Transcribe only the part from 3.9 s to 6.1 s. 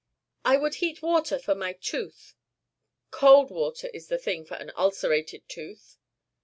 is the thing for an ulcerated tooth."